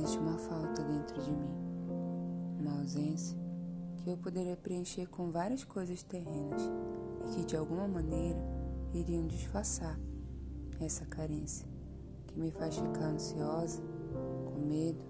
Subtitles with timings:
[0.00, 1.54] existe uma falta dentro de mim,
[2.58, 3.36] uma ausência
[3.98, 6.62] que eu poderia preencher com várias coisas terrenas
[7.26, 8.38] e que de alguma maneira
[8.94, 10.00] iriam disfarçar
[10.80, 11.68] essa carência
[12.26, 13.82] que me faz ficar ansiosa,
[14.46, 15.04] com medo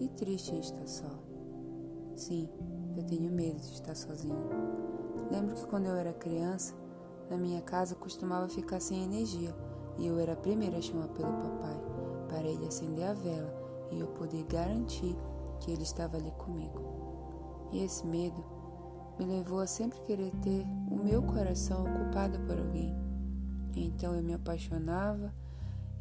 [0.00, 1.22] e triste em estar só.
[2.14, 2.48] Sim,
[2.96, 4.48] eu tenho medo de estar sozinho.
[5.30, 6.74] Lembro que quando eu era criança,
[7.28, 9.54] na minha casa costumava ficar sem energia
[9.98, 11.76] e eu era a primeira a chamar pelo papai
[12.28, 15.16] para ele acender a vela e eu poder garantir
[15.60, 16.80] que ele estava ali comigo.
[17.72, 18.44] E esse medo
[19.18, 22.94] me levou a sempre querer ter o meu coração ocupado por alguém.
[23.74, 25.32] Então eu me apaixonava,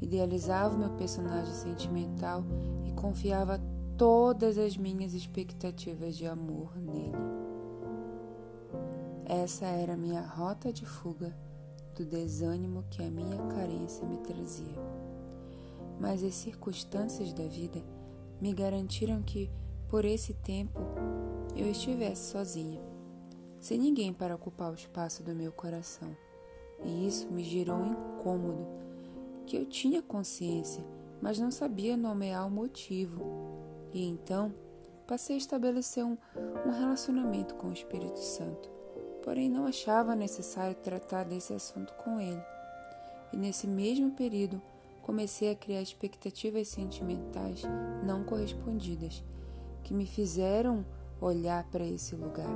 [0.02, 2.43] idealizava o meu personagem sentimental
[2.85, 3.59] e confiava
[3.98, 7.15] todas as minhas expectativas de amor nele.
[9.26, 11.35] Essa era a minha rota de fuga
[11.95, 15.05] do desânimo que a minha carência me trazia.
[16.05, 17.84] Mas as circunstâncias da vida
[18.40, 19.49] me garantiram que,
[19.88, 20.79] por esse tempo,
[21.55, 22.79] eu estivesse sozinha,
[23.60, 26.16] sem ninguém para ocupar o espaço do meu coração.
[26.84, 28.68] E isso me gerou um incômodo,
[29.48, 30.85] que eu tinha consciência,
[31.20, 33.26] mas não sabia nomear o motivo.
[33.91, 34.54] E então
[35.07, 36.16] passei a estabelecer um,
[36.68, 38.76] um relacionamento com o Espírito Santo
[39.26, 42.41] porém não achava necessário tratar desse assunto com ele.
[43.34, 44.62] E nesse mesmo período
[45.05, 47.61] comecei a criar expectativas sentimentais
[48.03, 49.23] não correspondidas,
[49.84, 50.84] que me fizeram
[51.21, 52.49] olhar para esse lugar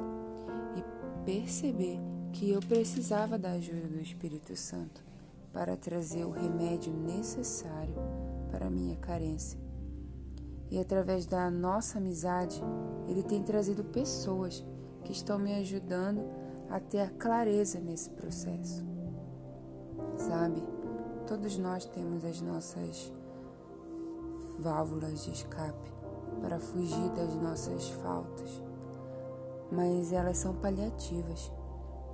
[0.75, 2.00] e perceber
[2.33, 5.05] que eu precisava da ajuda do Espírito Santo
[5.53, 7.94] para trazer o remédio necessário
[8.50, 9.59] para minha carência.
[10.72, 12.59] E através da nossa amizade,
[13.08, 14.66] ele tem trazido pessoas
[15.03, 16.25] que estão me ajudando
[16.67, 18.83] a ter a clareza nesse processo.
[20.17, 20.64] Sabe,
[21.30, 23.14] todos nós temos as nossas
[24.58, 25.94] válvulas de escape
[26.42, 28.64] para fugir das nossas faltas,
[29.72, 31.52] mas elas são paliativas.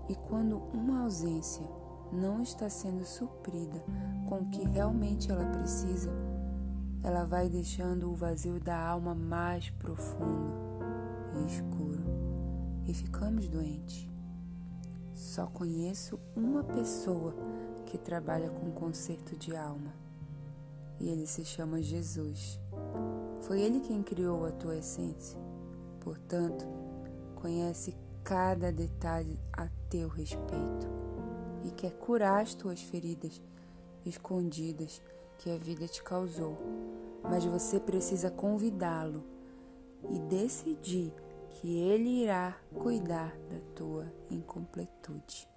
[0.09, 1.65] E quando uma ausência
[2.11, 3.81] não está sendo suprida
[4.27, 6.11] com o que realmente ela precisa,
[7.01, 10.51] ela vai deixando o vazio da alma mais profundo
[11.37, 12.03] e escuro
[12.85, 14.09] e ficamos doentes.
[15.13, 17.33] Só conheço uma pessoa
[17.85, 20.05] que trabalha com conserto de alma
[20.99, 22.59] e ele se chama Jesus.
[23.41, 25.39] Foi ele quem criou a tua essência.
[25.99, 26.65] Portanto,
[27.35, 30.87] conhece cada detalhe a teu respeito
[31.63, 33.41] e quer curar as tuas feridas
[34.05, 35.01] escondidas
[35.39, 36.57] que a vida te causou.
[37.23, 39.23] Mas você precisa convidá-lo
[40.09, 41.13] e decidir
[41.49, 45.47] que Ele irá cuidar da tua incompletude.